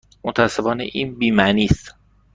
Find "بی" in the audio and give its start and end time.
1.15-1.31